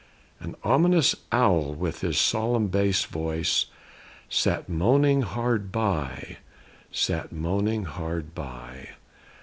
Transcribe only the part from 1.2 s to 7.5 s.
owl with his solemn bass voice, Sat moaning hard by; sat